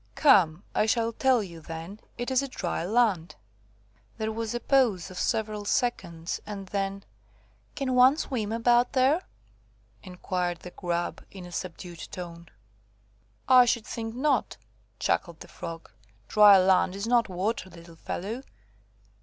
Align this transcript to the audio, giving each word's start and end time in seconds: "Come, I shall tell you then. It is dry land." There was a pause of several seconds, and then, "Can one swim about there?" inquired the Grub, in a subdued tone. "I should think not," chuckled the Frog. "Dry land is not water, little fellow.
"Come, 0.15 0.63
I 0.73 0.87
shall 0.87 1.13
tell 1.13 1.43
you 1.43 1.59
then. 1.61 1.99
It 2.17 2.31
is 2.31 2.41
dry 2.49 2.83
land." 2.83 3.35
There 4.17 4.31
was 4.31 4.55
a 4.55 4.59
pause 4.59 5.11
of 5.11 5.19
several 5.19 5.63
seconds, 5.63 6.41
and 6.43 6.65
then, 6.69 7.03
"Can 7.75 7.93
one 7.93 8.17
swim 8.17 8.51
about 8.51 8.93
there?" 8.93 9.21
inquired 10.01 10.61
the 10.61 10.71
Grub, 10.71 11.23
in 11.29 11.45
a 11.45 11.51
subdued 11.51 11.99
tone. 12.11 12.49
"I 13.47 13.65
should 13.65 13.85
think 13.85 14.15
not," 14.15 14.57
chuckled 14.97 15.39
the 15.41 15.47
Frog. 15.47 15.91
"Dry 16.27 16.57
land 16.57 16.95
is 16.95 17.05
not 17.05 17.29
water, 17.29 17.69
little 17.69 17.95
fellow. 17.95 18.41